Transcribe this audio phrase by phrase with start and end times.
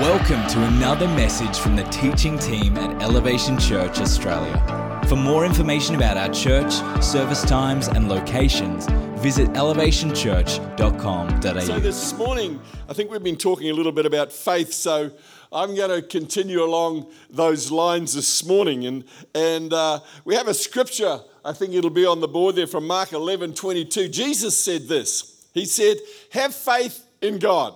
[0.00, 5.02] Welcome to another message from the teaching team at Elevation Church Australia.
[5.08, 6.72] For more information about our church,
[7.02, 8.86] service times, and locations,
[9.20, 11.58] visit elevationchurch.com.au.
[11.58, 14.72] So, this morning, I think we've been talking a little bit about faith.
[14.72, 15.10] So,
[15.50, 18.86] I'm going to continue along those lines this morning.
[18.86, 19.02] And,
[19.34, 22.86] and uh, we have a scripture, I think it'll be on the board there from
[22.86, 24.08] Mark 11 22.
[24.10, 25.96] Jesus said this He said,
[26.30, 27.74] Have faith in God.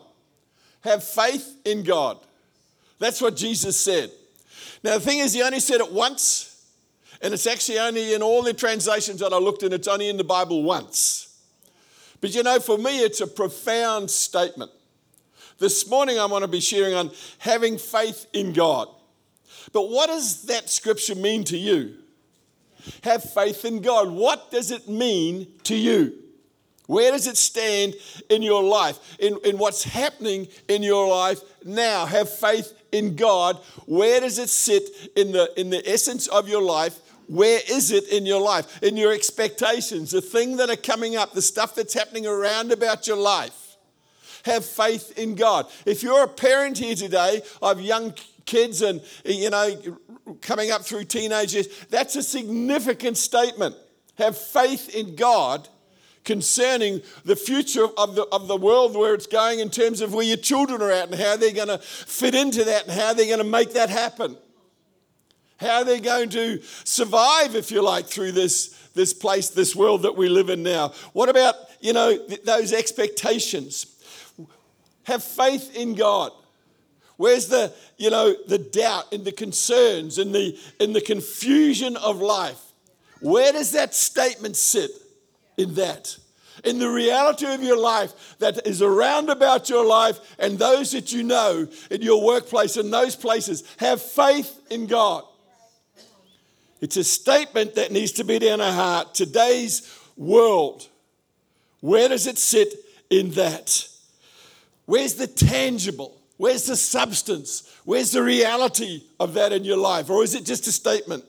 [0.82, 2.18] Have faith in God.
[2.98, 4.11] That's what Jesus said.
[4.84, 6.64] Now, the thing is, he only said it once,
[7.20, 10.16] and it's actually only in all the translations that I looked in, it's only in
[10.16, 11.38] the Bible once.
[12.21, 14.71] But you know, for me, it's a profound statement.
[15.58, 18.88] This morning, I want to be sharing on having faith in God.
[19.72, 21.96] But what does that scripture mean to you?
[23.04, 24.10] Have faith in God.
[24.10, 26.21] What does it mean to you?
[26.86, 27.95] Where does it stand
[28.29, 32.06] in your life, in, in what's happening in your life now?
[32.06, 33.56] Have faith in God.
[33.86, 36.98] Where does it sit in the, in the essence of your life?
[37.28, 41.33] Where is it in your life, in your expectations, the thing that are coming up,
[41.33, 43.77] the stuff that's happening around about your life?
[44.44, 45.67] Have faith in God.
[45.86, 48.12] If you're a parent here today of young
[48.44, 49.98] kids and, you know,
[50.41, 53.77] coming up through teenage years, that's a significant statement.
[54.19, 55.69] Have faith in God
[56.24, 60.24] concerning the future of the, of the world where it's going in terms of where
[60.24, 63.26] your children are at and how they're going to fit into that and how they're
[63.26, 64.36] going to make that happen.
[65.58, 70.16] How they're going to survive, if you like, through this, this place, this world that
[70.16, 70.92] we live in now.
[71.12, 73.86] What about, you know, th- those expectations?
[75.04, 76.32] Have faith in God.
[77.16, 82.20] Where's the, you know, the doubt and the concerns and the, and the confusion of
[82.20, 82.60] life?
[83.20, 84.90] Where does that statement sit?
[85.56, 86.17] In that.
[86.64, 91.12] In the reality of your life that is around about your life and those that
[91.12, 95.25] you know in your workplace and those places, have faith in God.
[96.80, 99.14] It's a statement that needs to be in our heart.
[99.14, 100.89] Today's world,
[101.80, 102.74] where does it sit
[103.08, 103.89] in that?
[104.86, 106.20] Where's the tangible?
[106.36, 107.68] Where's the substance?
[107.85, 110.11] Where's the reality of that in your life?
[110.11, 111.24] Or is it just a statement?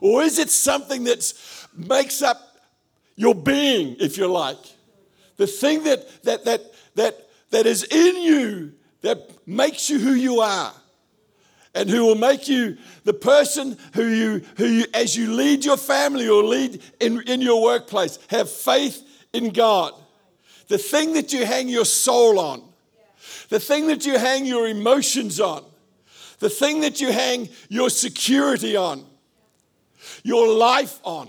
[0.00, 1.32] Or is it something that
[1.74, 2.53] makes up
[3.16, 4.58] your being, if you like.
[5.36, 6.60] The thing that, that, that,
[6.94, 10.72] that, that is in you that makes you who you are
[11.74, 15.76] and who will make you the person who you, who you as you lead your
[15.76, 19.92] family or lead in, in your workplace, have faith in God.
[20.68, 22.62] The thing that you hang your soul on,
[23.48, 25.64] the thing that you hang your emotions on,
[26.38, 29.04] the thing that you hang your security on,
[30.22, 31.28] your life on.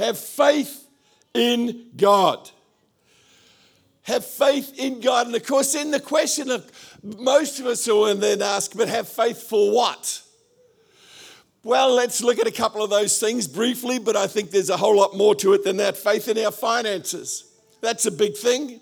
[0.00, 0.88] Have faith
[1.34, 2.48] in God.
[4.04, 5.26] Have faith in God.
[5.26, 9.06] And of course, then the question of most of us will then ask, but have
[9.06, 10.22] faith for what?
[11.62, 14.76] Well, let's look at a couple of those things briefly, but I think there's a
[14.78, 15.98] whole lot more to it than that.
[15.98, 17.44] Faith in our finances.
[17.82, 18.80] That's a big thing.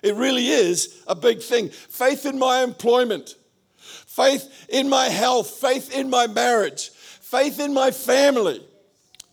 [0.00, 1.70] It really is a big thing.
[1.70, 3.34] Faith in my employment,
[3.76, 8.64] faith in my health, faith in my marriage, faith in my family.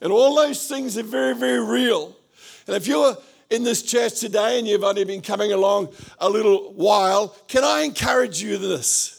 [0.02, 2.16] And all those things are very, very real.
[2.68, 3.16] And if you're
[3.50, 5.90] in this church today and you've only been coming along
[6.20, 9.18] a little while, can I encourage you this?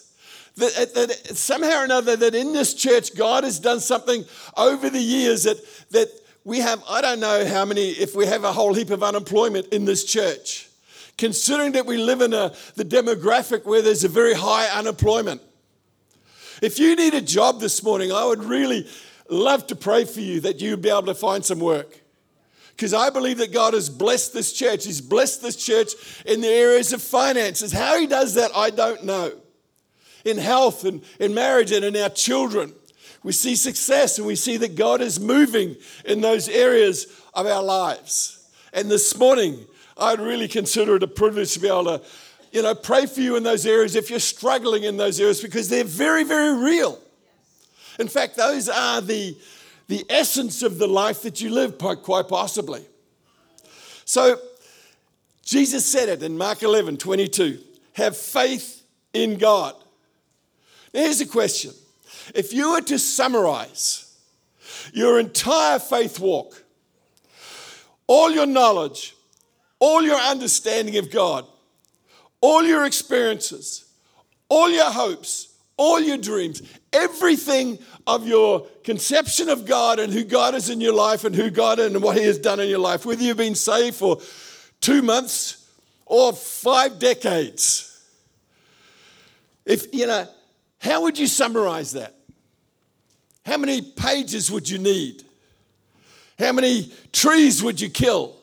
[0.56, 4.24] That, that, somehow or another, that in this church, God has done something
[4.56, 5.56] over the years that,
[5.90, 6.08] that
[6.44, 9.68] we have, I don't know how many, if we have a whole heap of unemployment
[9.68, 10.68] in this church.
[11.16, 15.40] Considering that we live in a, the demographic where there's a very high unemployment.
[16.60, 18.86] If you need a job this morning, I would really
[19.32, 22.00] love to pray for you that you'd be able to find some work.
[22.76, 24.84] Because I believe that God has blessed this church.
[24.84, 25.92] He's blessed this church
[26.24, 27.72] in the areas of finances.
[27.72, 29.32] How He does that, I don't know.
[30.24, 32.72] In health and in marriage and in our children,
[33.22, 37.62] we see success and we see that God is moving in those areas of our
[37.62, 38.48] lives.
[38.72, 39.66] And this morning,
[39.96, 42.02] I'd really consider it a privilege to be able to,
[42.52, 45.68] you know, pray for you in those areas if you're struggling in those areas because
[45.68, 46.98] they're very, very real.
[47.98, 49.36] In fact, those are the,
[49.88, 52.84] the essence of the life that you live, quite possibly.
[54.04, 54.38] So,
[55.44, 57.58] Jesus said it in Mark 11 22
[57.94, 59.74] have faith in God.
[60.94, 61.72] Now, here's a question
[62.34, 64.16] if you were to summarize
[64.92, 66.64] your entire faith walk,
[68.06, 69.14] all your knowledge,
[69.78, 71.46] all your understanding of God,
[72.40, 73.84] all your experiences,
[74.48, 80.54] all your hopes, all your dreams, everything of your conception of God and who God
[80.54, 83.06] is in your life and who God and what He has done in your life,
[83.06, 84.18] whether you've been saved for
[84.80, 85.66] two months
[86.06, 87.88] or five decades.
[89.64, 90.26] If, you know,
[90.78, 92.14] how would you summarize that?
[93.46, 95.24] How many pages would you need?
[96.38, 98.36] How many trees would you kill?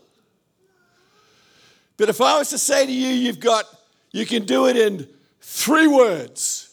[1.97, 3.65] But if I was to say to you, you've got,
[4.11, 5.07] you can do it in
[5.41, 6.68] three words.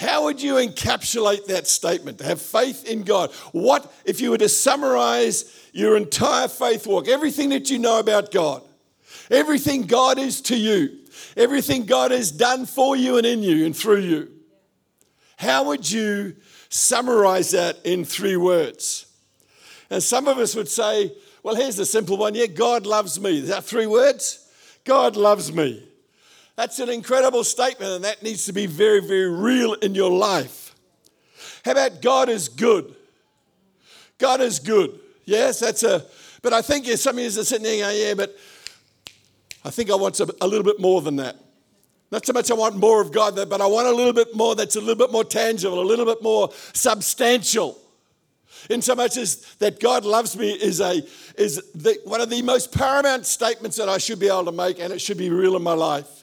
[0.00, 2.16] How would you encapsulate that statement?
[2.18, 3.30] To have faith in God.
[3.52, 8.30] What, if you were to summarize your entire faith walk, everything that you know about
[8.30, 8.62] God,
[9.30, 11.00] everything God is to you,
[11.36, 14.30] everything God has done for you and in you and through you,
[15.36, 16.34] how would you
[16.70, 19.04] summarize that in three words?
[19.90, 21.12] And some of us would say,
[21.42, 22.34] well, here's the simple one.
[22.34, 23.40] Yeah, God loves me.
[23.40, 24.50] Is that three words?
[24.84, 25.89] God loves me.
[26.60, 30.74] That's an incredible statement, and that needs to be very, very real in your life.
[31.64, 32.94] How about God is good?
[34.18, 35.00] God is good.
[35.24, 36.04] Yes, that's a,
[36.42, 38.36] but I think some of you are sitting there going, yeah, but
[39.64, 41.36] I think I want a, a little bit more than that.
[42.12, 44.54] Not so much I want more of God, but I want a little bit more
[44.54, 47.78] that's a little bit more tangible, a little bit more substantial.
[48.68, 51.02] In so much as that God loves me is, a,
[51.38, 54.78] is the, one of the most paramount statements that I should be able to make,
[54.78, 56.19] and it should be real in my life.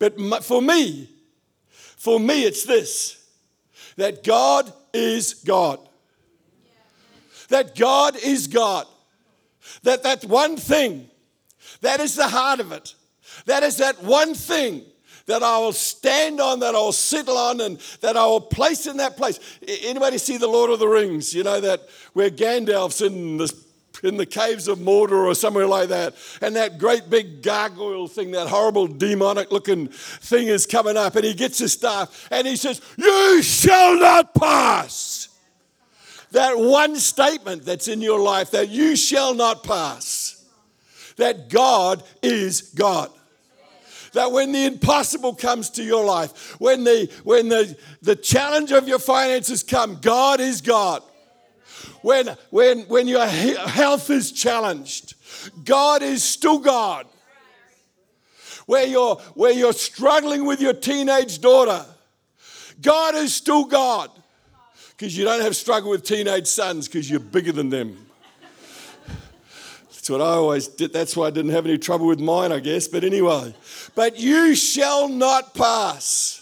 [0.00, 1.08] But for me,
[1.68, 3.22] for me, it's this
[3.96, 5.78] that God is God.
[7.50, 8.86] That God is God.
[9.82, 11.08] That that one thing,
[11.82, 12.94] that is the heart of it.
[13.44, 14.84] That is that one thing
[15.26, 18.96] that I will stand on, that I'll settle on, and that I will place in
[18.96, 19.38] that place.
[19.82, 21.34] Anybody see the Lord of the Rings?
[21.34, 23.54] You know that where Gandalf's in the
[24.02, 28.30] in the caves of Mordor or somewhere like that, and that great big gargoyle thing,
[28.32, 32.56] that horrible demonic looking thing is coming up, and he gets his staff and he
[32.56, 35.28] says, You shall not pass.
[36.32, 40.44] That one statement that's in your life that you shall not pass,
[41.16, 43.10] that God is God
[44.12, 48.88] that when the impossible comes to your life, when the when the, the challenge of
[48.88, 51.02] your finances come, God is God.
[52.02, 55.14] When when when your health is challenged,
[55.64, 57.06] God is still God.
[58.66, 61.84] Where you're where you're struggling with your teenage daughter,
[62.80, 64.10] God is still God.
[64.90, 68.06] Because you don't have struggle with teenage sons because you're bigger than them.
[69.88, 70.92] That's what I always did.
[70.92, 72.86] That's why I didn't have any trouble with mine, I guess.
[72.86, 73.54] But anyway,
[73.94, 76.39] but you shall not pass.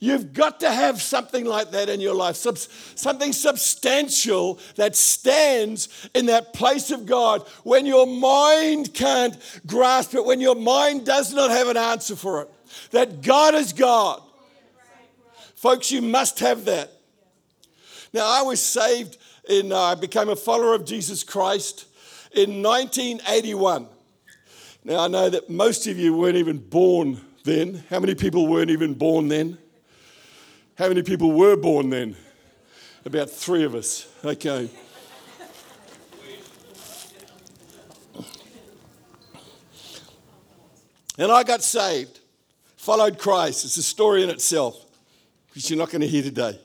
[0.00, 6.26] You've got to have something like that in your life, something substantial that stands in
[6.26, 9.36] that place of God when your mind can't
[9.66, 12.50] grasp it, when your mind does not have an answer for it.
[12.92, 14.22] That God is God.
[15.56, 16.92] Folks, you must have that.
[18.12, 19.18] Now, I was saved
[19.48, 21.86] in, uh, I became a follower of Jesus Christ
[22.32, 23.88] in 1981.
[24.84, 27.82] Now, I know that most of you weren't even born then.
[27.90, 29.58] How many people weren't even born then?
[30.78, 32.14] How many people were born then?
[33.04, 34.06] About three of us.
[34.24, 34.70] Okay.
[41.18, 42.20] And I got saved,
[42.76, 43.64] followed Christ.
[43.64, 44.86] It's a story in itself,
[45.52, 46.60] which you're not going to hear today.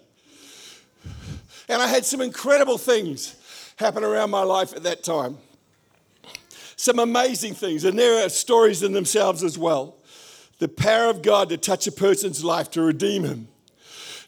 [1.67, 3.35] And I had some incredible things
[3.77, 5.39] happen around my life at that time
[6.75, 9.95] some amazing things, and there are stories in themselves as well.
[10.59, 13.47] The power of God to touch a person's life, to redeem him,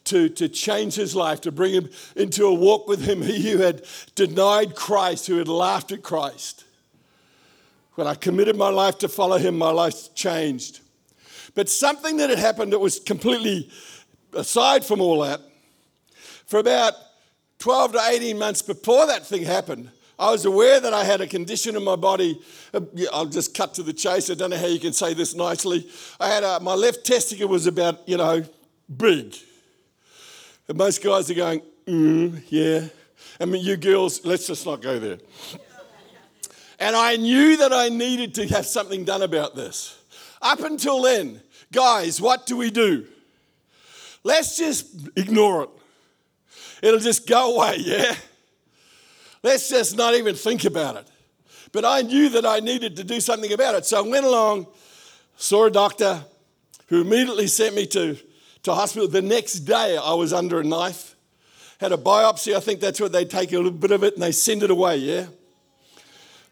[0.06, 3.22] to, to change his life, to bring him into a walk with him.
[3.36, 3.84] He who had
[4.16, 6.64] denied Christ, who had laughed at Christ.
[7.96, 10.82] When I committed my life to follow him, my life changed.
[11.54, 13.70] But something that had happened that was completely
[14.34, 15.42] aside from all that,
[16.46, 16.94] for about
[17.60, 21.28] 12 to 18 months before that thing happened, I was aware that I had a
[21.28, 22.40] condition in my body.
[22.74, 22.82] Uh,
[23.12, 24.30] I'll just cut to the chase.
[24.30, 25.90] I don't know how you can say this nicely.
[26.20, 28.44] I had a, my left testicle was about, you know,
[28.96, 29.36] big.
[30.68, 32.88] And most guys are going, mm, yeah.
[33.40, 35.18] I mean, you girls, let's just not go there.
[36.80, 39.98] And I knew that I needed to have something done about this.
[40.42, 41.42] Up until then,
[41.72, 43.06] guys, what do we do?
[44.24, 45.70] Let's just ignore it.
[46.82, 48.16] It'll just go away, yeah?
[49.44, 51.08] Let's just not even think about it.
[51.72, 53.86] But I knew that I needed to do something about it.
[53.86, 54.68] So I went along,
[55.38, 56.24] saw a doctor
[56.88, 58.18] who immediately sent me to,
[58.66, 59.08] to hospital.
[59.08, 61.16] The next day, I was under a knife,
[61.80, 62.56] had a biopsy.
[62.56, 64.70] I think that's what they take a little bit of it and they send it
[64.70, 65.28] away, yeah?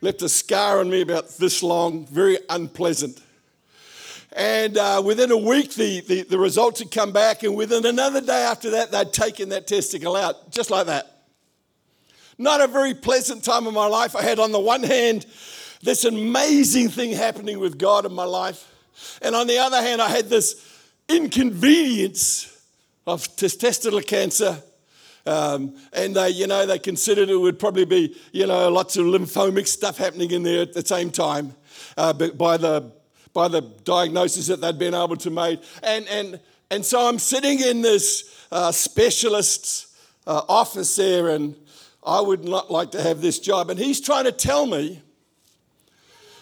[0.02, 3.22] Left a scar on me about this long, very unpleasant.
[4.36, 8.20] And uh, within a week, the, the, the results had come back, and within another
[8.20, 11.24] day after that, they'd taken that testicle out, just like that.
[12.38, 14.16] Not a very pleasant time of my life.
[14.16, 15.28] I had, on the one hand,
[15.84, 18.72] this amazing thing happening with God in my life.
[19.22, 20.73] And on the other hand, I had this
[21.10, 22.50] inconvenience
[23.06, 24.62] of testicular cancer.
[25.26, 29.06] Um, and they, you know, they considered it would probably be, you know, lots of
[29.06, 31.56] lymphomic stuff happening in there at the same time
[31.98, 32.92] uh, by, the,
[33.34, 35.62] by the diagnosis that they'd been able to make.
[35.82, 39.96] And, and, and so I'm sitting in this uh, specialist's
[40.28, 41.56] uh, office there, and
[42.06, 43.70] I would not like to have this job.
[43.70, 45.02] And he's trying to tell me,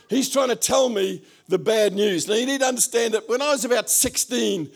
[0.09, 2.27] he's trying to tell me the bad news.
[2.27, 4.71] Now, you need to understand that when I was about 16,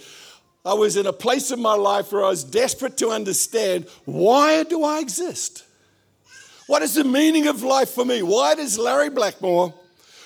[0.64, 4.64] I was in a place in my life where I was desperate to understand why
[4.64, 5.64] do I exist?
[6.68, 8.22] What is the meaning of life for me?
[8.24, 9.74] Why does Larry Blackmore,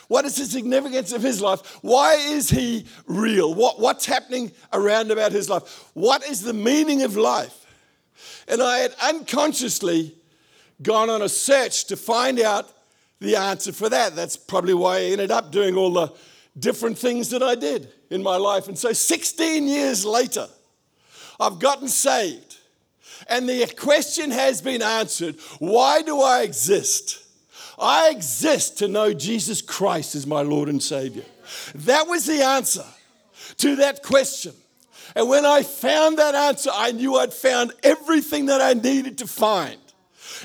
[0.07, 1.79] what is the significance of his life?
[1.81, 3.53] Why is he real?
[3.53, 5.91] What, what's happening around about his life?
[5.93, 7.55] What is the meaning of life?
[8.47, 10.15] And I had unconsciously
[10.81, 12.73] gone on a search to find out
[13.19, 14.15] the answer for that.
[14.15, 16.13] That's probably why I ended up doing all the
[16.57, 18.67] different things that I did in my life.
[18.67, 20.47] And so 16 years later,
[21.39, 22.57] I've gotten saved.
[23.27, 27.25] And the question has been answered why do I exist?
[27.77, 31.23] I exist to know Jesus Christ as my Lord and Savior.
[31.75, 32.85] That was the answer
[33.57, 34.53] to that question.
[35.15, 39.27] And when I found that answer, I knew I'd found everything that I needed to
[39.27, 39.77] find.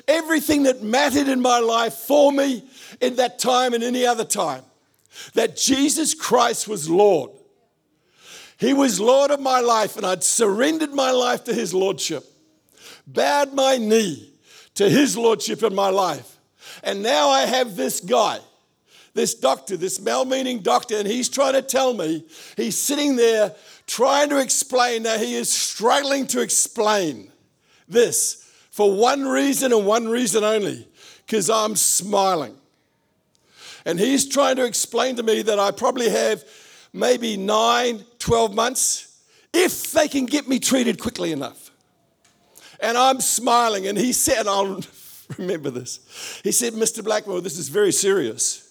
[0.09, 2.65] Everything that mattered in my life for me
[3.01, 4.63] in that time and any other time.
[5.35, 7.31] That Jesus Christ was Lord.
[8.59, 12.25] He was Lord of my life, and I'd surrendered my life to His Lordship,
[13.07, 14.33] bowed my knee
[14.75, 16.39] to His Lordship in my life.
[16.83, 18.39] And now I have this guy,
[19.13, 22.25] this doctor, this well meaning doctor, and he's trying to tell me,
[22.57, 23.55] he's sitting there
[23.87, 25.03] trying to explain.
[25.03, 27.31] Now he is struggling to explain
[27.89, 30.89] this for one reason and one reason only
[31.27, 32.57] because I'm smiling.
[33.85, 36.45] And he's trying to explain to me that I probably have
[36.93, 39.21] maybe nine, 12 months
[39.53, 41.71] if they can get me treated quickly enough.
[42.81, 43.87] And I'm smiling.
[43.87, 44.81] And he said, I'll
[45.39, 46.41] remember this.
[46.43, 47.05] He said, Mr.
[47.05, 48.65] Blackmore, this is very serious.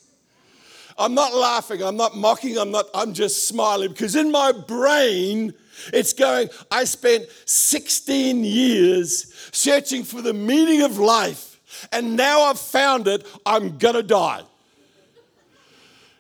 [0.98, 5.54] I'm not laughing, I'm not mocking, I'm not, I'm just smiling because in my brain,
[5.92, 11.60] it's going, I spent 16 years searching for the meaning of life,
[11.92, 14.44] and now I've found it, I'm gonna die.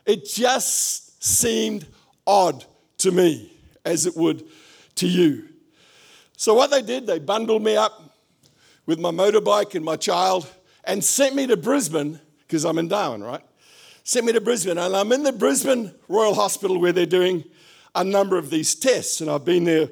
[0.05, 1.88] It just seemed
[2.27, 2.65] odd
[3.00, 3.51] to me,
[3.86, 4.45] as it would
[4.95, 5.50] to you.
[6.38, 8.17] So, what they did, they bundled me up
[8.86, 10.50] with my motorbike and my child
[10.83, 13.41] and sent me to Brisbane, because I'm in Darwin, right?
[14.03, 17.45] Sent me to Brisbane, and I'm in the Brisbane Royal Hospital where they're doing
[17.95, 19.89] a number of these tests, and I've been there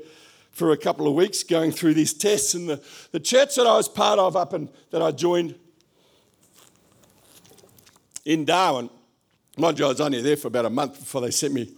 [0.51, 2.53] for a couple of weeks going through these tests.
[2.53, 5.55] And the, the church that I was part of up and that I joined
[8.25, 8.89] in Darwin,
[9.57, 11.73] mind you, I was only there for about a month before they sent me.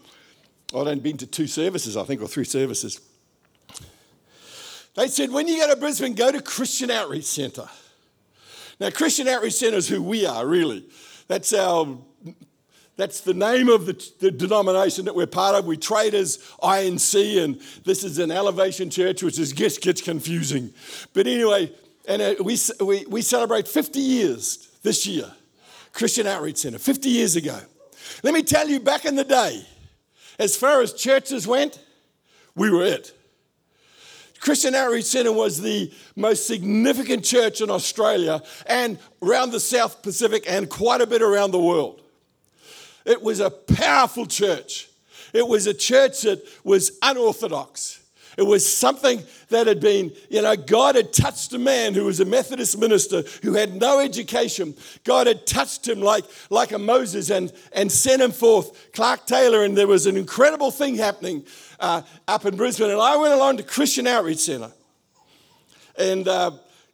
[0.74, 3.00] I'd only been to two services, I think, or three services.
[4.96, 7.68] They said, when you go to Brisbane, go to Christian Outreach Centre.
[8.80, 10.86] Now, Christian Outreach Centre is who we are, really.
[11.28, 11.98] That's our
[12.96, 15.66] that's the name of the, the, denomination that we're part of.
[15.66, 20.72] We trade as INC, and this is an elevation church, which is gets, gets confusing.
[21.14, 21.72] But anyway,
[22.08, 25.32] and uh, we, we, we celebrate 50 years this year,
[25.94, 27.58] Christian Outreach Center, 50 years ago.
[28.24, 29.66] Let me tell you, back in the day,
[30.40, 31.80] as far as churches went,
[32.56, 33.14] we were it.
[34.40, 40.44] Christian Outreach Centre was the most significant church in Australia and around the South Pacific
[40.50, 42.02] and quite a bit around the world.
[43.06, 44.90] It was a powerful church.
[45.32, 48.03] It was a church that was unorthodox.
[48.38, 52.20] It was something that had been, you know, God had touched a man who was
[52.20, 54.76] a Methodist minister who had no education.
[55.04, 59.64] God had touched him like, like a Moses and, and sent him forth, Clark Taylor,
[59.64, 61.46] and there was an incredible thing happening
[61.80, 62.90] uh, up in Brisbane.
[62.90, 64.72] And I went along to Christian Outreach Centre.
[65.98, 66.52] And uh,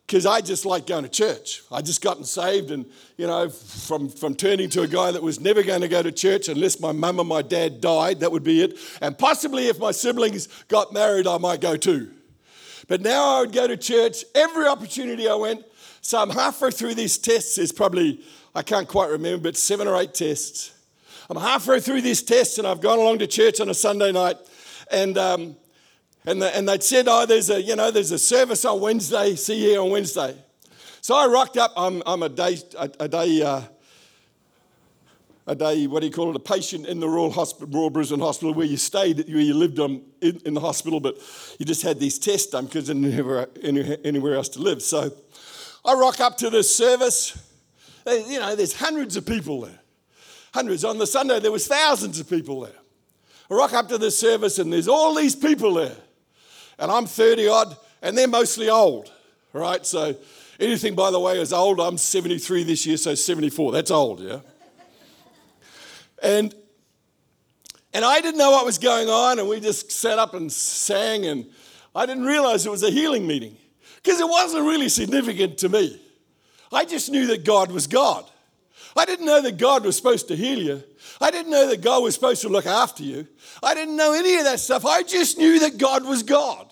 [0.10, 1.62] because I just like going to church.
[1.72, 5.40] I just gotten saved, and you know, from, from turning to a guy that was
[5.40, 8.44] never going to go to church unless my mum and my dad died, that would
[8.44, 8.80] be it.
[9.04, 12.10] And possibly if my siblings got married, I might go too.
[12.88, 15.64] But now I would go to church every opportunity I went.
[16.02, 17.58] So I'm halfway through these tests.
[17.58, 18.20] There's probably,
[18.56, 20.72] I can't quite remember, but seven or eight tests.
[21.30, 24.38] I'm halfway through these tests, and I've gone along to church on a Sunday night,
[24.90, 25.56] and um,
[26.26, 29.36] and, the, and they'd said, oh, there's a, you know, there's a service on Wednesday,
[29.36, 30.36] see you here on Wednesday.
[31.02, 33.62] So I rocked up, I'm, I'm a day, a, a day, uh,
[35.48, 38.20] a day, what do you call it, a patient in the Royal, Hospital, Royal Brisbane
[38.20, 41.18] Hospital where you stayed, where you lived on, in, in the hospital, but
[41.58, 44.82] you just had these tests done because there never anywhere else to live.
[44.84, 45.12] So
[45.84, 47.38] I rock up to this service.
[48.06, 49.80] You know, there's hundreds of people there.
[50.54, 50.84] Hundreds.
[50.84, 52.74] On the Sunday, there was thousands of people there.
[53.50, 55.96] I rock up to this service and there's all these people there.
[56.80, 59.12] And I'm 30 odd and they're mostly old,
[59.54, 59.86] right?
[59.86, 60.16] So
[60.60, 61.80] anything, by the way, is old.
[61.80, 63.72] I'm 73 this year, so 74.
[63.72, 64.40] That's old, yeah?
[66.22, 66.54] And
[67.92, 71.26] and I didn't know what was going on, and we just sat up and sang,
[71.26, 71.50] and
[71.96, 73.58] I didn't realize it was a healing meeting
[73.96, 76.00] because it wasn't really significant to me.
[76.72, 78.30] I just knew that God was God.
[78.96, 80.84] I didn't know that God was supposed to heal you.
[81.20, 83.28] I didn't know that God was supposed to look after you.
[83.64, 84.86] I didn't know any of that stuff.
[84.86, 86.69] I just knew that God was God.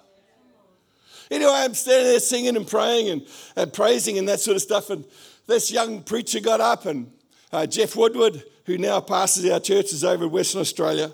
[1.29, 4.89] Anyway, I'm standing there singing and praying and, and praising and that sort of stuff.
[4.89, 5.05] And
[5.45, 7.11] this young preacher got up, and
[7.51, 11.11] uh, Jeff Woodward, who now pastors our churches over in Western Australia,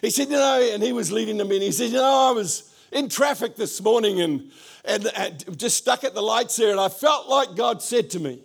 [0.00, 1.66] he said, You know, and he was leading the meeting.
[1.66, 4.50] He said, You know, I was in traffic this morning and,
[4.84, 8.20] and, and just stuck at the lights there, and I felt like God said to
[8.20, 8.42] me,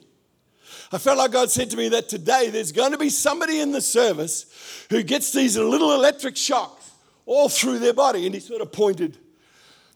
[0.94, 3.72] I felt like God said to me that today there's going to be somebody in
[3.72, 6.92] the service who gets these little electric shocks
[7.26, 8.26] all through their body.
[8.26, 9.18] And he sort of pointed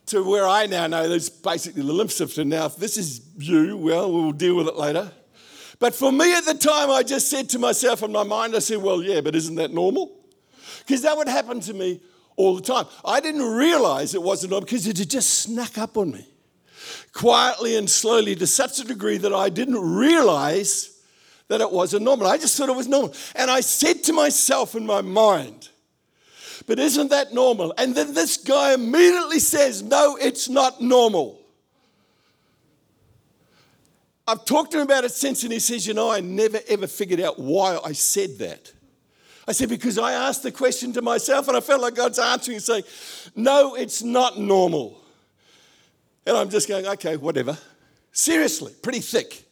[0.07, 2.49] to where I now know there's basically the lymph system.
[2.49, 5.11] Now, if this is you, well, we'll deal with it later.
[5.79, 8.59] But for me at the time, I just said to myself in my mind, I
[8.59, 10.11] said, well, yeah, but isn't that normal?
[10.79, 12.01] Because that would happen to me
[12.35, 12.85] all the time.
[13.03, 16.27] I didn't realize it wasn't normal because it had just snuck up on me
[17.13, 21.01] quietly and slowly to such a degree that I didn't realize
[21.47, 22.27] that it wasn't normal.
[22.27, 23.13] I just thought it was normal.
[23.35, 25.69] And I said to myself in my mind,
[26.67, 27.73] but isn't that normal?
[27.77, 31.39] And then this guy immediately says, No, it's not normal.
[34.27, 36.87] I've talked to him about it since, and he says, You know, I never ever
[36.87, 38.73] figured out why I said that.
[39.47, 42.59] I said, Because I asked the question to myself, and I felt like God's answering,
[42.59, 42.83] saying,
[43.35, 45.01] No, it's not normal.
[46.25, 47.57] And I'm just going, okay, whatever.
[48.11, 49.43] Seriously, pretty thick.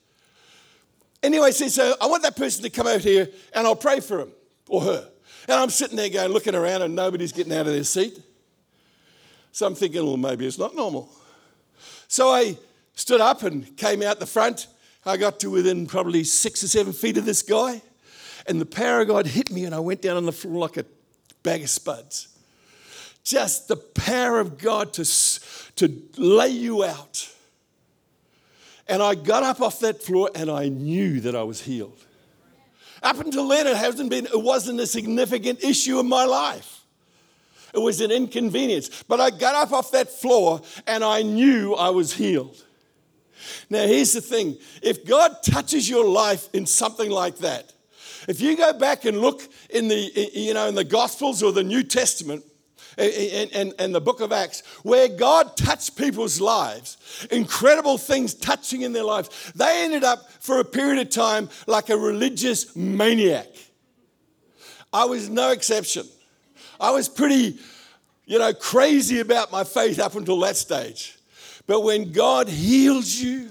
[1.21, 3.99] Anyway, he says, so I want that person to come out here and I'll pray
[3.99, 4.31] for him
[4.67, 5.09] or her.
[5.47, 8.19] And I'm sitting there going, looking around and nobody's getting out of their seat.
[9.51, 11.09] So I'm thinking, well, maybe it's not normal.
[12.07, 12.57] So I
[12.95, 14.67] stood up and came out the front.
[15.05, 17.81] I got to within probably six or seven feet of this guy.
[18.47, 20.77] And the power of God hit me and I went down on the floor like
[20.77, 20.85] a
[21.43, 22.29] bag of spuds.
[23.23, 25.05] Just the power of God to
[25.75, 27.29] to lay you out.
[28.87, 32.03] And I got up off that floor and I knew that I was healed.
[33.03, 36.81] Up until then, it hasn't been, it wasn't a significant issue in my life.
[37.73, 39.03] It was an inconvenience.
[39.03, 42.63] But I got up off that floor and I knew I was healed.
[43.69, 47.73] Now, here's the thing if God touches your life in something like that,
[48.27, 51.63] if you go back and look in the, you know, in the Gospels or the
[51.63, 52.45] New Testament,
[52.97, 56.97] and, and, and the book of Acts, where God touched people's lives,
[57.31, 59.51] incredible things touching in their lives.
[59.55, 63.47] They ended up for a period of time like a religious maniac.
[64.91, 66.07] I was no exception.
[66.79, 67.57] I was pretty,
[68.25, 71.17] you know, crazy about my faith up until that stage.
[71.65, 73.49] But when God heals you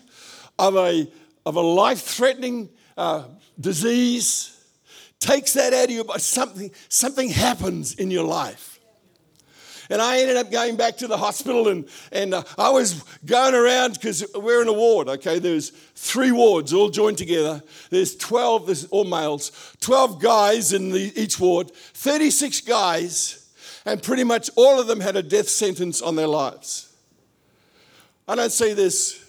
[0.58, 1.10] of a,
[1.44, 3.24] of a life threatening uh,
[3.58, 4.60] disease,
[5.18, 8.78] takes that out of you, something, something happens in your life.
[9.92, 13.54] And I ended up going back to the hospital and, and uh, I was going
[13.54, 15.38] around because we're in a ward, okay?
[15.38, 17.62] There's three wards all joined together.
[17.90, 23.52] There's 12, there's all males, 12 guys in the, each ward, 36 guys,
[23.84, 26.90] and pretty much all of them had a death sentence on their lives.
[28.26, 29.22] I don't say this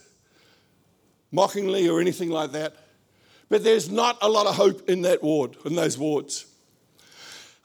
[1.30, 2.74] mockingly or anything like that,
[3.50, 6.46] but there's not a lot of hope in that ward, in those wards.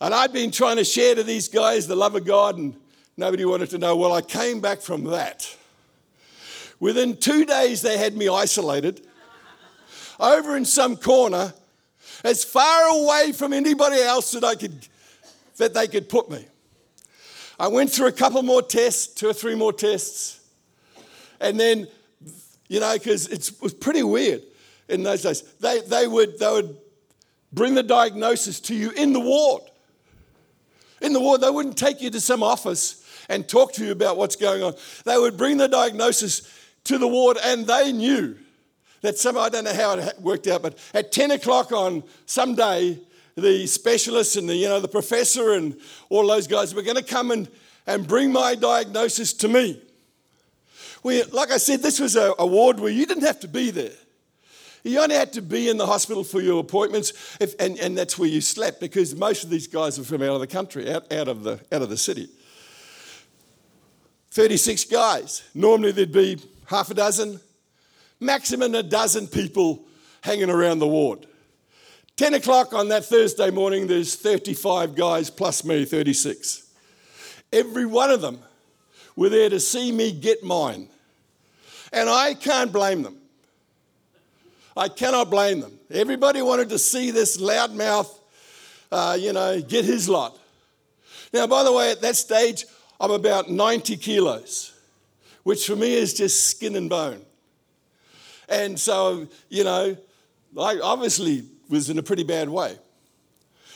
[0.01, 2.75] And I'd been trying to share to these guys the love of God and
[3.19, 3.97] Nobody wanted to know.
[3.97, 5.57] Well, I came back from that.
[6.79, 9.05] Within two days, they had me isolated
[10.21, 11.53] over in some corner,
[12.23, 14.87] as far away from anybody else that I could
[15.57, 16.47] that they could put me.
[17.59, 20.39] I went through a couple more tests, two or three more tests,
[21.41, 21.89] and then,
[22.69, 24.43] you know, because it was pretty weird
[24.89, 25.43] in those days.
[25.59, 26.77] They, they, would, they would
[27.53, 29.63] bring the diagnosis to you in the ward.
[31.03, 34.17] In the ward, they wouldn't take you to some office and talk to you about
[34.17, 34.75] what's going on.
[35.05, 36.43] They would bring the diagnosis
[36.85, 38.37] to the ward, and they knew
[39.03, 42.55] that some, I don't know how it worked out, but at 10 o'clock on some
[42.55, 42.99] day,
[43.37, 45.77] the specialists and the, you know, the professor and
[46.09, 47.49] all those guys were going to come and,
[47.87, 49.81] and bring my diagnosis to me.
[51.05, 53.71] We, like I said, this was a, a ward where you didn't have to be
[53.71, 53.93] there.
[54.83, 58.19] You only had to be in the hospital for your appointments, if, and, and that's
[58.19, 61.13] where you slept because most of these guys were from out of the country, out,
[61.13, 62.29] out, of, the, out of the city.
[64.39, 65.43] 36 guys.
[65.53, 67.41] Normally there'd be half a dozen,
[68.21, 69.85] maximum a dozen people
[70.21, 71.27] hanging around the ward.
[72.15, 76.71] 10 o'clock on that Thursday morning, there's 35 guys plus me, 36.
[77.53, 78.39] Every one of them
[79.17, 80.89] were there to see me get mine.
[81.93, 83.17] And I can't blame them.
[84.77, 85.81] I cannot blame them.
[85.91, 88.17] Everybody wanted to see this loudmouth,
[88.93, 90.39] uh, you know, get his lot.
[91.33, 92.67] Now, by the way, at that stage,
[93.01, 94.73] I'm about 90 kilos,
[95.45, 97.23] which for me is just skin and bone.
[98.49, 99.97] And so, you know,
[100.59, 102.79] I obviously was in a pretty bad way.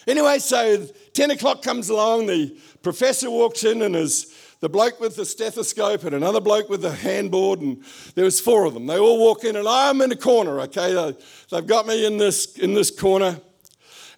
[0.07, 5.17] Anyway, so 10 o'clock comes along, the professor walks in and is the bloke with
[5.17, 8.87] the stethoscope and another bloke with the handboard, and there was four of them.
[8.87, 11.15] They all walk in, and I'm in a corner, okay?
[11.51, 13.41] They've got me in this, in this corner.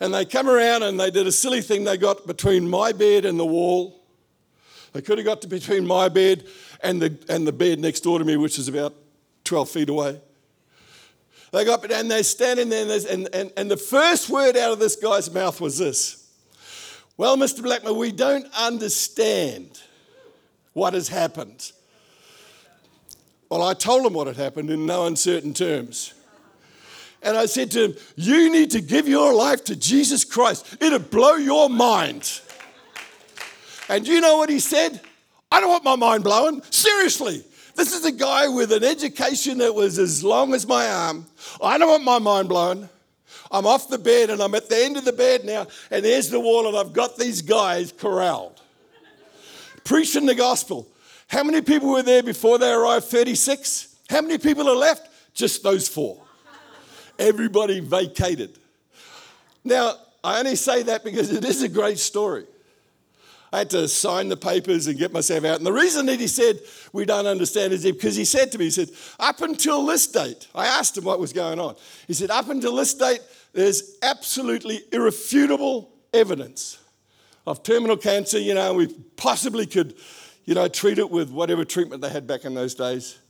[0.01, 1.85] And they come around and they did a silly thing.
[1.85, 4.04] They got between my bed and the wall.
[4.94, 6.46] They could have got to between my bed
[6.80, 8.94] and the, and the bed next door to me, which is about
[9.42, 10.20] 12 feet away.
[11.50, 14.78] They got, and they're standing there, and, and, and, and the first word out of
[14.78, 16.33] this guy's mouth was this
[17.16, 17.62] Well, Mr.
[17.62, 19.80] Blackman, we don't understand
[20.74, 21.72] what has happened.
[23.48, 26.14] Well, I told him what had happened in no uncertain terms.
[27.20, 30.76] And I said to him, You need to give your life to Jesus Christ.
[30.80, 32.40] It'll blow your mind.
[33.88, 35.01] And you know what he said?
[35.51, 36.62] I don't want my mind blown.
[36.70, 37.44] Seriously.
[37.77, 41.27] This is a guy with an education that was as long as my arm.
[41.62, 42.88] I don't want my mind blown.
[43.51, 46.29] I'm off the bed and I'm at the end of the bed now, and there's
[46.29, 48.61] the wall, and I've got these guys corralled.
[49.85, 50.88] Preaching the gospel.
[51.29, 53.07] How many people were there before they arrived?
[53.07, 53.97] 36.
[54.09, 55.09] How many people are left?
[55.35, 56.23] Just those four.
[57.18, 58.59] Everybody vacated.
[59.62, 62.47] Now, I only say that because it is a great story.
[63.55, 65.59] I had to sign the papers and get myself out.
[65.59, 66.59] And the reason that he said
[66.93, 68.90] we don't understand is because he said to me, he said,
[69.21, 71.77] up until this date, I asked him what was going on.
[72.09, 73.21] He said, up until this date,
[73.53, 76.79] there's absolutely irrefutable evidence
[77.47, 78.40] of terminal cancer.
[78.40, 79.95] You know, we possibly could,
[80.47, 83.21] you know, treat it with whatever treatment they had back in those days.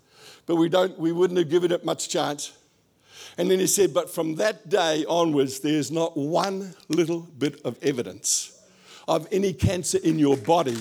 [0.46, 2.56] But we don't, we wouldn't have given it much chance.
[3.36, 7.76] And then he said, but from that day onwards, there's not one little bit of
[7.82, 8.53] evidence
[9.06, 10.76] of any cancer in your body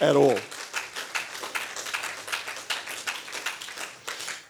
[0.00, 0.38] at all.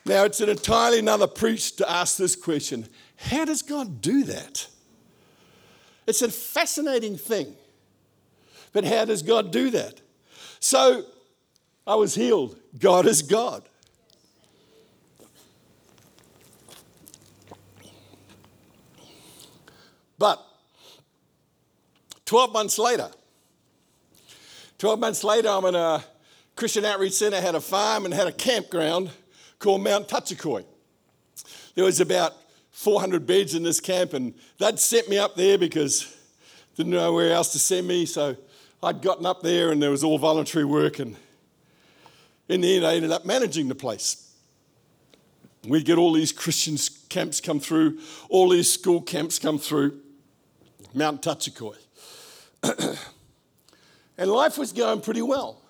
[0.05, 4.67] Now, it's an entirely another preach to ask this question How does God do that?
[6.07, 7.55] It's a fascinating thing.
[8.73, 10.01] But how does God do that?
[10.61, 11.05] So,
[11.87, 12.59] I was healed.
[12.79, 13.63] God is God.
[20.19, 20.45] But
[22.29, 23.09] 12 months later,
[24.77, 26.05] 12 months later, I'm in a
[26.57, 29.11] Christian Outreach Centre, had a farm and had a campground
[29.59, 30.67] called Mount Tachikoy.
[31.75, 32.35] There was about
[32.73, 36.15] 400 beds in this camp, and they'd sent me up there because
[36.77, 38.05] didn't know where else to send me.
[38.05, 38.37] So
[38.83, 41.17] I'd gotten up there, and there was all voluntary work, and
[42.47, 44.35] in the end, I ended up managing the place.
[45.67, 46.77] We'd get all these Christian
[47.09, 49.99] camps come through, all these school camps come through,
[50.93, 51.77] Mount Tachikoy.
[54.19, 55.63] and life was going pretty well.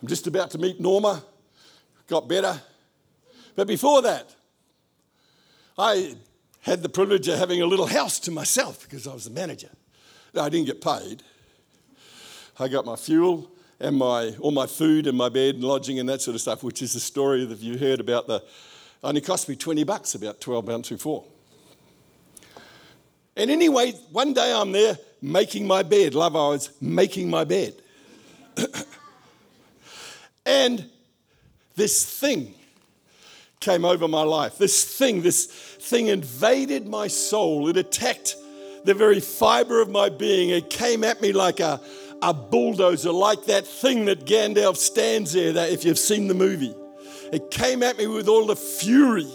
[0.00, 1.22] I'm just about to meet Norma,
[2.06, 2.60] got better.
[3.56, 4.34] But before that,
[5.76, 6.14] I
[6.60, 9.70] had the privilege of having a little house to myself because I was the manager.
[10.36, 11.22] I didn't get paid.
[12.58, 16.08] I got my fuel and my, all my food and my bed and lodging and
[16.08, 18.42] that sort of stuff, which is the story that you heard about the,
[19.02, 21.24] only cost me 20 bucks about 12 months before.
[23.36, 26.14] And anyway, one day I'm there making my bed.
[26.14, 27.74] Love, I was making my bed.
[30.46, 30.88] and
[31.76, 32.54] this thing
[33.60, 34.58] came over my life.
[34.58, 37.68] This thing, this thing invaded my soul.
[37.68, 38.36] It attacked
[38.84, 40.50] the very fiber of my being.
[40.50, 41.80] It came at me like a,
[42.22, 46.74] a bulldozer, like that thing that Gandalf stands there, that if you've seen the movie.
[47.32, 49.30] It came at me with all the fury,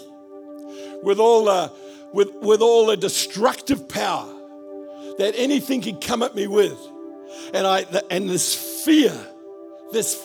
[1.04, 1.72] with all the
[2.14, 4.33] with, with all the destructive power
[5.18, 6.78] that anything could come at me with.
[7.54, 9.14] And, I, and this fear,
[9.92, 10.24] this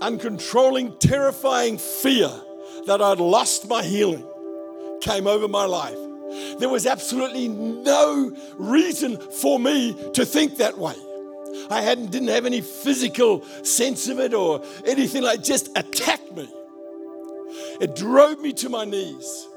[0.00, 2.30] uncontrolling, terrifying fear
[2.86, 4.26] that I'd lost my healing
[5.00, 5.98] came over my life.
[6.58, 10.94] There was absolutely no reason for me to think that way.
[11.70, 16.34] I hadn't, didn't have any physical sense of it or anything like it just attacked
[16.34, 16.48] me.
[17.80, 19.48] It drove me to my knees.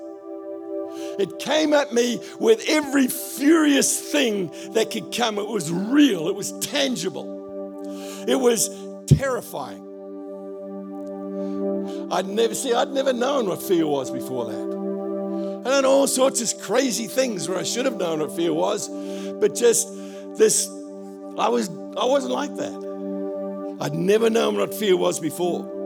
[1.19, 5.39] It came at me with every furious thing that could come.
[5.39, 8.69] It was real, it was tangible, it was
[9.07, 9.83] terrifying.
[12.11, 15.63] I'd never see, I'd never known what fear was before that.
[15.65, 18.87] I done all sorts of crazy things where I should have known what fear was,
[19.39, 19.87] but just
[20.37, 20.67] this,
[21.37, 23.77] I was, I wasn't like that.
[23.81, 25.76] I'd never known what fear was before.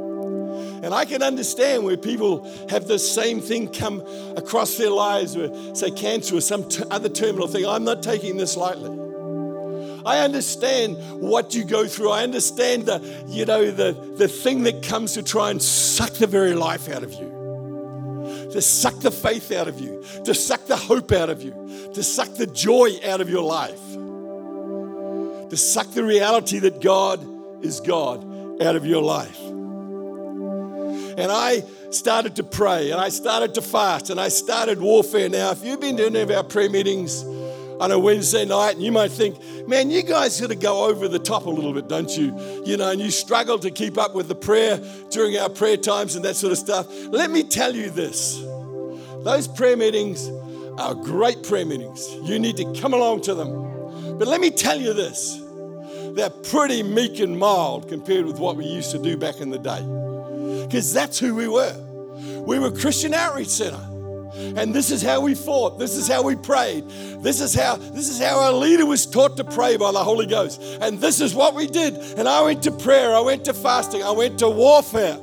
[0.83, 4.01] And I can understand where people have the same thing come
[4.35, 7.65] across their lives, where, say cancer or some t- other terminal thing.
[7.65, 8.97] I'm not taking this lightly.
[10.05, 12.09] I understand what you go through.
[12.09, 16.27] I understand the, you know, the, the thing that comes to try and suck the
[16.27, 20.75] very life out of you, to suck the faith out of you, to suck the
[20.75, 23.79] hope out of you, to suck the joy out of your life,
[25.49, 27.23] to suck the reality that God
[27.63, 28.23] is God
[28.61, 29.39] out of your life.
[31.21, 35.29] And I started to pray and I started to fast and I started warfare.
[35.29, 37.21] Now, if you've been to any of our prayer meetings
[37.79, 41.07] on a Wednesday night and you might think, man, you guys got to go over
[41.07, 42.35] the top a little bit, don't you?
[42.65, 44.81] You know, and you struggle to keep up with the prayer
[45.11, 46.87] during our prayer times and that sort of stuff.
[47.09, 48.41] Let me tell you this
[49.23, 50.27] those prayer meetings
[50.79, 52.11] are great prayer meetings.
[52.23, 54.17] You need to come along to them.
[54.17, 55.39] But let me tell you this
[56.15, 59.59] they're pretty meek and mild compared with what we used to do back in the
[59.59, 59.81] day
[60.71, 61.75] because that's who we were.
[62.47, 63.85] We were Christian Outreach Center.
[64.55, 65.77] And this is how we fought.
[65.77, 66.87] This is how we prayed.
[67.21, 70.25] This is how this is how our leader was taught to pray by the Holy
[70.25, 70.61] Ghost.
[70.79, 71.97] And this is what we did.
[72.17, 75.19] And I went to prayer, I went to fasting, I went to warfare.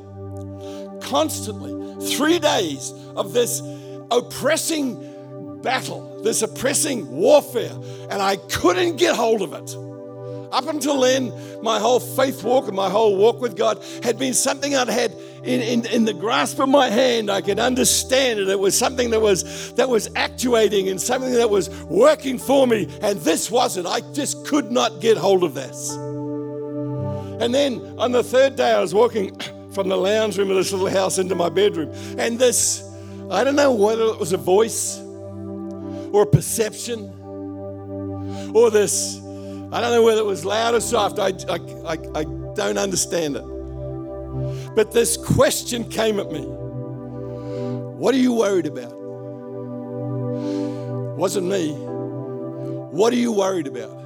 [1.01, 1.77] Constantly.
[2.15, 3.63] 3 days of this
[4.11, 7.73] oppressing battle, this oppressing warfare,
[8.11, 9.88] and I couldn't get hold of it.
[10.53, 11.33] Up until then,
[11.63, 15.13] my whole faith walk and my whole walk with God had been something I'd had
[15.45, 17.31] in, in, in, the grasp of my hand.
[17.31, 18.49] I could understand it.
[18.49, 22.89] It was something that was that was actuating and something that was working for me.
[23.03, 23.87] And this wasn't.
[23.87, 25.91] I just could not get hold of this.
[27.41, 29.39] And then on the third day, I was walking
[29.73, 31.93] from the lounge room of this little house into my bedroom.
[32.19, 32.83] And this,
[33.31, 37.15] I don't know whether it was a voice or a perception
[38.55, 39.21] or this
[39.71, 41.19] I don't know whether it was loud or soft.
[41.19, 43.45] I, I, I, I don't understand it.
[44.75, 48.95] But this question came at me What are you worried about?
[51.19, 51.73] Wasn't me.
[51.73, 53.99] What are you worried about?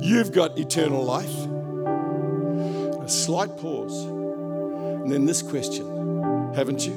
[0.00, 1.34] You've got eternal life.
[3.02, 4.04] A slight pause.
[4.04, 6.94] And then this question Haven't you?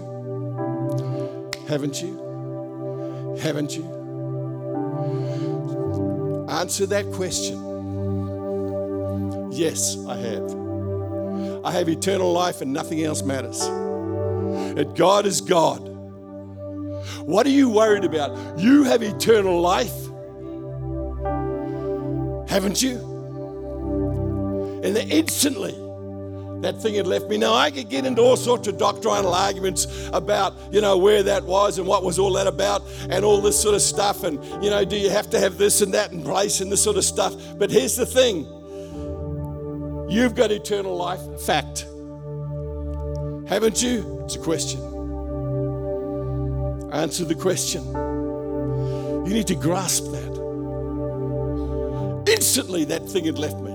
[1.68, 3.38] Haven't you?
[3.42, 4.03] Haven't you?
[6.54, 7.58] Answer that question.
[9.52, 10.56] Yes, I have.
[11.66, 13.60] I have eternal life and nothing else matters.
[13.60, 15.80] That God is God.
[17.26, 18.60] What are you worried about?
[18.60, 19.92] You have eternal life.
[22.48, 22.98] Haven't you?
[24.84, 25.74] And then instantly,
[26.64, 27.38] that thing had left me.
[27.38, 31.44] Now, I could get into all sorts of doctrinal arguments about, you know, where that
[31.44, 34.24] was and what was all that about and all this sort of stuff.
[34.24, 36.84] And, you know, do you have to have this and that in place and this
[36.84, 37.36] sort of stuff?
[37.58, 38.46] But here's the thing
[40.10, 41.22] you've got eternal life.
[41.42, 41.86] Fact.
[43.48, 44.22] Haven't you?
[44.24, 44.80] It's a question.
[46.94, 47.84] Answer the question.
[49.26, 50.34] You need to grasp that.
[52.28, 53.73] Instantly, that thing had left me.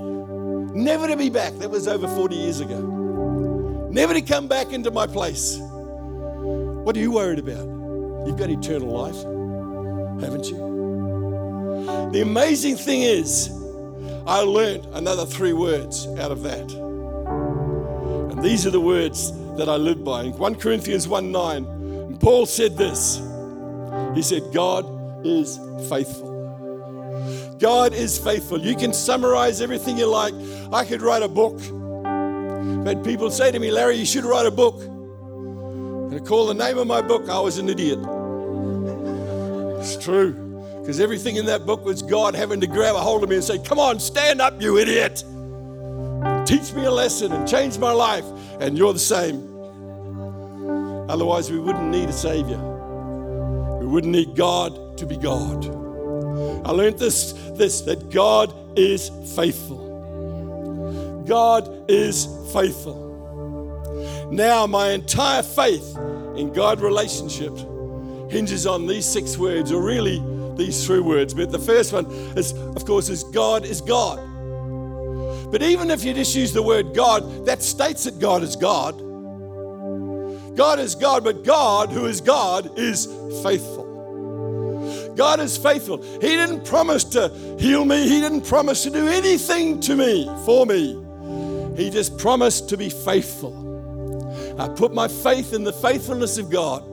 [0.78, 1.54] Never to be back.
[1.54, 2.78] That was over 40 years ago.
[3.90, 5.58] Never to come back into my place.
[5.58, 7.66] What are you worried about?
[8.24, 9.16] You've got eternal life,
[10.22, 10.56] haven't you?
[12.12, 13.50] The amazing thing is,
[14.24, 16.70] I learned another three words out of that.
[16.70, 20.22] And these are the words that I live by.
[20.22, 23.20] In 1 Corinthians 1 9, Paul said this.
[24.14, 24.86] He said, God
[25.26, 26.37] is faithful.
[27.58, 28.60] God is faithful.
[28.60, 30.34] You can summarize everything you like.
[30.72, 31.58] I could write a book.
[32.84, 34.80] But people say to me, Larry, you should write a book.
[34.80, 37.98] And I call the name of my book, I was an idiot.
[39.80, 40.32] It's true.
[40.80, 43.44] Because everything in that book was God having to grab a hold of me and
[43.44, 45.24] say, Come on, stand up, you idiot.
[46.46, 48.24] Teach me a lesson and change my life.
[48.60, 49.44] And you're the same.
[51.10, 52.58] Otherwise, we wouldn't need a Savior.
[53.80, 55.87] We wouldn't need God to be God.
[56.64, 61.24] I learned this, this that God is faithful.
[61.26, 63.06] God is faithful.
[64.30, 65.96] Now, my entire faith
[66.36, 67.56] in God relationship
[68.30, 70.22] hinges on these six words, or really
[70.56, 71.32] these three words.
[71.34, 74.18] But the first one is, of course, is God is God.
[75.50, 78.98] But even if you just use the word God, that states that God is God.
[80.56, 83.06] God is God, but God, who is God, is
[83.42, 83.77] faithful.
[85.18, 86.00] God is faithful.
[86.00, 87.28] He didn't promise to
[87.58, 90.96] heal me, He didn't promise to do anything to me, for me.
[91.76, 93.66] He just promised to be faithful.
[94.60, 96.84] I put my faith in the faithfulness of God.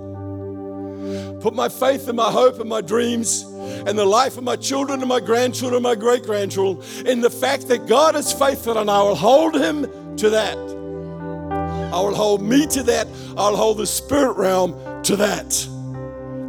[1.40, 5.02] Put my faith and my hope and my dreams and the life of my children
[5.02, 8.90] and my grandchildren and my great grandchildren in the fact that God is faithful and
[8.90, 10.58] I will hold Him to that.
[10.58, 13.08] I will hold me to that.
[13.38, 15.50] I'll hold the spirit realm to that.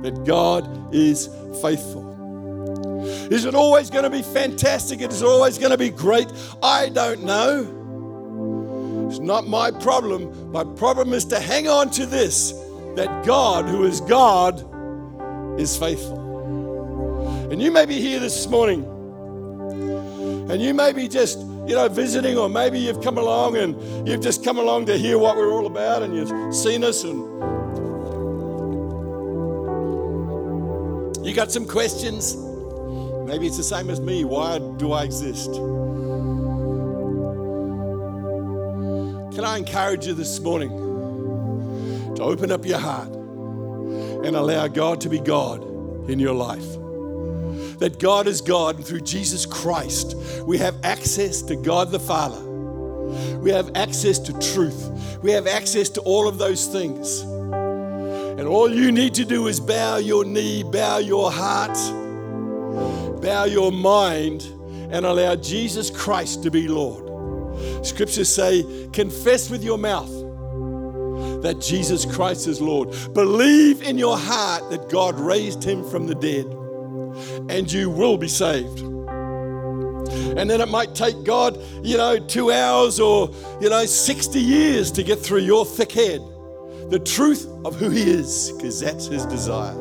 [0.03, 1.29] That God is
[1.63, 2.15] faithful.
[3.31, 5.01] Is it always going to be fantastic?
[5.01, 6.27] Is it always going to be great?
[6.63, 9.09] I don't know.
[9.09, 10.51] It's not my problem.
[10.51, 12.53] My problem is to hang on to this
[12.97, 14.61] that God, who is God,
[15.61, 17.51] is faithful.
[17.51, 18.85] And you may be here this morning
[20.51, 24.21] and you may be just you know, visiting, or maybe you've come along and you've
[24.21, 27.66] just come along to hear what we're all about and you've seen us and
[31.27, 32.37] you got some questions.
[32.37, 34.25] Maybe it's the same as me.
[34.25, 35.53] Why do I exist?
[39.35, 40.71] Can I encourage you this morning
[42.15, 45.63] to open up your heart and allow God to be God
[46.09, 46.65] in your life?
[47.79, 50.15] that God is God, and through Jesus Christ,
[50.47, 52.43] we have access to God the Father.
[53.39, 55.19] We have access to truth.
[55.23, 57.23] We have access to all of those things.
[58.39, 61.75] And all you need to do is bow your knee, bow your heart,
[63.23, 64.43] bow your mind,
[64.91, 67.07] and allow Jesus Christ to be Lord.
[67.87, 70.11] Scriptures say, confess with your mouth
[71.43, 72.91] that Jesus Christ is Lord.
[73.15, 76.45] Believe in your heart that God raised him from the dead
[77.51, 78.81] and you will be saved.
[78.81, 83.31] And then it might take God, you know, two hours or,
[83.63, 86.21] you know, 60 years to get through your thick head
[86.89, 89.75] the truth of who He is, because that's His desire.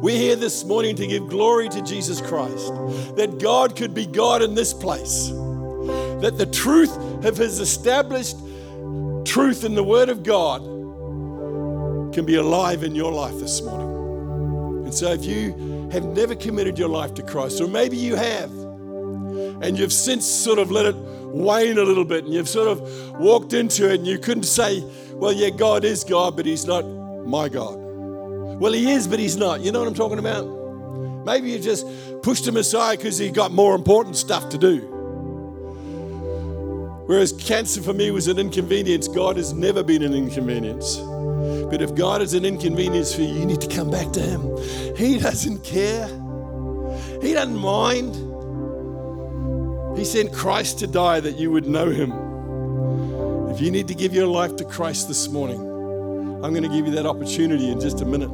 [0.00, 2.72] We're here this morning to give glory to Jesus Christ,
[3.16, 5.28] that God could be God in this place,
[6.20, 8.36] that the truth of His established
[9.24, 10.62] truth in the Word of God
[12.14, 14.84] can be alive in your life this morning.
[14.84, 18.50] And so if you have never committed your life to Christ, or maybe you have,
[19.62, 22.80] and you've since sort of let it wane a little bit, and you've sort of
[23.18, 24.82] walked into it, and you couldn't say,
[25.18, 26.82] Well, yeah, God is God, but He's not
[27.26, 27.76] my God.
[28.60, 29.60] Well, He is, but He's not.
[29.60, 30.44] You know what I'm talking about?
[31.24, 31.84] Maybe you just
[32.22, 34.78] pushed Him aside because He got more important stuff to do.
[37.06, 40.98] Whereas cancer for me was an inconvenience, God has never been an inconvenience.
[41.70, 44.56] But if God is an inconvenience for you, you need to come back to Him.
[44.96, 46.06] He doesn't care,
[47.20, 48.14] He doesn't mind.
[49.98, 52.27] He sent Christ to die that you would know Him.
[53.58, 56.86] If you need to give your life to Christ this morning, I'm going to give
[56.86, 58.28] you that opportunity in just a minute.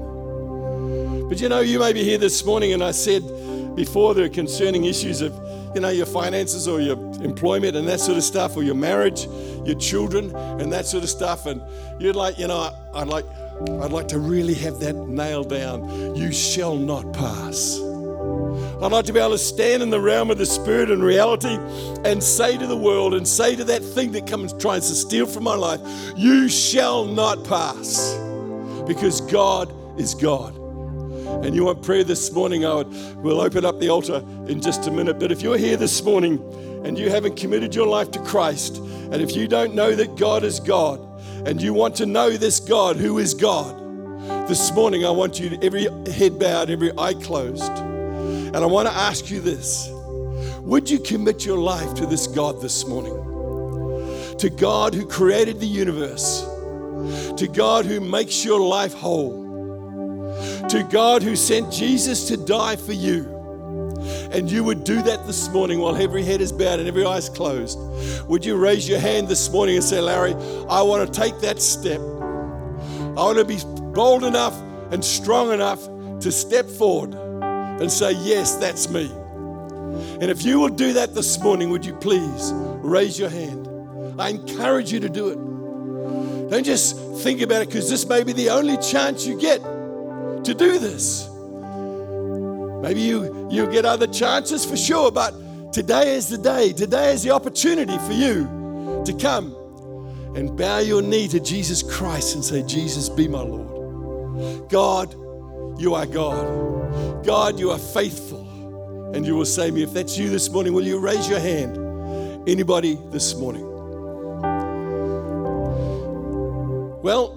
[1.31, 3.23] But you know, you may be here this morning, and I said
[3.75, 5.33] before there are concerning issues of
[5.75, 9.25] you know, your finances or your employment and that sort of stuff, or your marriage,
[9.65, 11.47] your children and that sort of stuff.
[11.47, 11.63] And
[11.99, 13.25] you'd like, you know, I'd like,
[13.81, 16.15] I'd like to really have that nailed down.
[16.17, 17.79] You shall not pass.
[18.83, 21.59] I'd like to be able to stand in the realm of the spirit and reality
[22.05, 25.27] and say to the world and say to that thing that comes tries to steal
[25.27, 25.81] from my life,
[26.17, 28.15] you shall not pass.
[28.87, 30.55] Because God is God
[31.25, 34.87] and you want prayer this morning, I would, we'll open up the altar in just
[34.87, 35.19] a minute.
[35.19, 36.39] But if you're here this morning
[36.85, 40.45] and you haven't committed your life to Christ, and if you don't know that God
[40.45, 41.01] is God,
[41.47, 43.79] and you want to know this God who is God,
[44.49, 47.73] this morning I want you to, every head bowed, every eye closed.
[48.55, 49.89] And I want to ask you this
[50.61, 54.37] Would you commit your life to this God this morning?
[54.39, 56.43] To God who created the universe,
[57.37, 59.45] to God who makes your life whole
[60.69, 63.31] to God who sent Jesus to die for you.
[64.33, 67.19] And you would do that this morning while every head is bowed and every eye
[67.19, 67.79] is closed.
[68.29, 70.35] Would you raise your hand this morning and say, Larry,
[70.69, 72.01] I want to take that step.
[72.01, 73.59] I want to be
[73.93, 75.85] bold enough and strong enough
[76.21, 77.15] to step forward
[77.81, 79.11] and say, Yes, that's me.
[80.21, 83.69] And if you will do that this morning, would you please raise your hand?
[84.19, 86.51] I encourage you to do it.
[86.51, 90.55] Don't just think about it because this may be the only chance you get to
[90.55, 91.29] do this.
[92.83, 95.33] Maybe you, you'll get other chances for sure, but
[95.73, 96.73] today is the day.
[96.73, 98.45] Today is the opportunity for you
[99.05, 99.55] to come
[100.37, 104.69] and bow your knee to Jesus Christ and say, Jesus, be my Lord.
[104.69, 105.15] God,
[105.81, 106.74] you are God.
[107.25, 108.43] God, you are faithful.
[109.15, 109.83] And you will save me.
[109.83, 111.79] If that's you this morning, will you raise your hand?
[112.49, 113.65] Anybody this morning?
[117.01, 117.33] Well,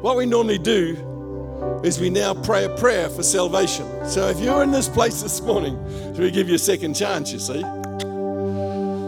[0.00, 3.86] what we normally do is we now pray a prayer for salvation.
[4.08, 5.78] So if you're in this place this morning,
[6.14, 7.62] we give you a second chance, you see.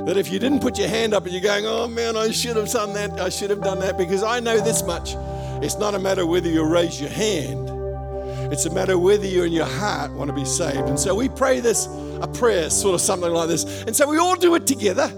[0.06, 2.56] That if you didn't put your hand up and you're going, oh man, I should
[2.56, 5.16] have done that, I should have done that, because I know this much.
[5.60, 7.68] It's not a matter whether you raise your hand,
[8.52, 10.88] it's a matter whether you in your heart want to be saved.
[10.88, 11.86] And so we pray this,
[12.20, 13.82] a prayer, sort of something like this.
[13.82, 15.08] And so we all do it together.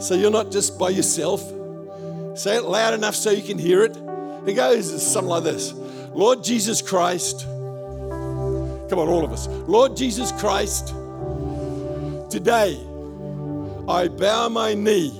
[0.00, 1.40] So you're not just by yourself.
[2.36, 3.96] Say it loud enough so you can hear it.
[4.46, 5.72] It goes something like this
[6.12, 7.42] Lord Jesus Christ.
[7.44, 9.46] Come on, all of us.
[9.46, 10.88] Lord Jesus Christ,
[12.30, 12.78] today
[13.88, 15.10] I bow my knee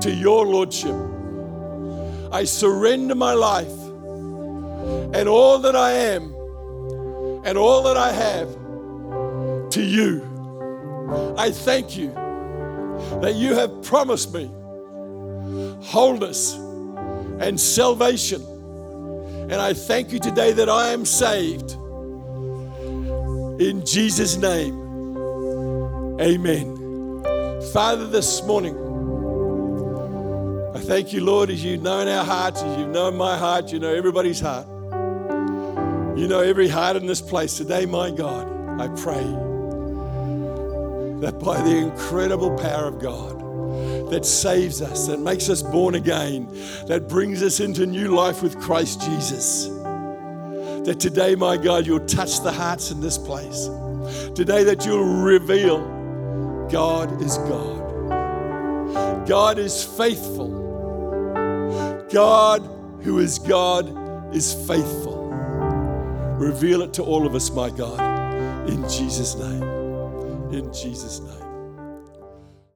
[0.00, 0.94] to your Lordship.
[2.32, 3.85] I surrender my life
[5.14, 6.34] and all that I am
[7.44, 8.48] and all that I have
[9.70, 10.22] to you.
[11.38, 12.12] I thank you
[13.20, 14.50] that you have promised me
[15.82, 16.54] wholeness
[17.38, 18.42] and salvation.
[19.48, 21.72] And I thank you today that I am saved.
[23.60, 24.74] In Jesus' name,
[26.20, 26.74] amen.
[27.72, 28.76] Father, this morning,
[30.74, 33.78] I thank you, Lord, as you've known our hearts, as you've known my heart, you
[33.78, 34.66] know everybody's heart.
[36.16, 37.58] You know every heart in this place.
[37.58, 38.48] Today, my God,
[38.80, 39.22] I pray
[41.20, 46.48] that by the incredible power of God, that saves us, that makes us born again,
[46.86, 49.66] that brings us into new life with Christ Jesus.
[49.66, 53.68] That today, my God, you'll touch the hearts in this place.
[54.34, 55.80] Today, that you'll reveal
[56.70, 59.26] God is God.
[59.28, 60.48] God is faithful.
[62.10, 62.62] God,
[63.02, 65.15] who is God, is faithful.
[66.38, 67.98] Reveal it to all of us, my God,
[68.68, 69.62] in Jesus' name.
[70.52, 71.45] In Jesus' name.